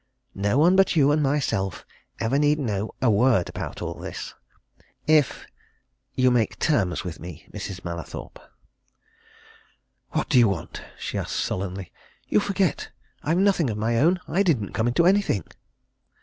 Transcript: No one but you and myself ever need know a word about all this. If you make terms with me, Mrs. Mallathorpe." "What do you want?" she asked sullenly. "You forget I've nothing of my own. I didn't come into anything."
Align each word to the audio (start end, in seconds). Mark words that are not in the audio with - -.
No 0.33 0.57
one 0.57 0.75
but 0.75 0.95
you 0.95 1.11
and 1.11 1.21
myself 1.21 1.85
ever 2.19 2.39
need 2.39 2.57
know 2.57 2.95
a 3.03 3.11
word 3.11 3.47
about 3.49 3.83
all 3.83 3.93
this. 3.93 4.33
If 5.05 5.45
you 6.15 6.31
make 6.31 6.57
terms 6.57 7.03
with 7.03 7.19
me, 7.19 7.47
Mrs. 7.53 7.85
Mallathorpe." 7.85 8.39
"What 10.09 10.27
do 10.27 10.39
you 10.39 10.49
want?" 10.49 10.81
she 10.97 11.19
asked 11.19 11.35
sullenly. 11.39 11.91
"You 12.27 12.39
forget 12.39 12.89
I've 13.21 13.37
nothing 13.37 13.69
of 13.69 13.77
my 13.77 13.99
own. 13.99 14.19
I 14.27 14.41
didn't 14.41 14.73
come 14.73 14.87
into 14.87 15.05
anything." 15.05 15.43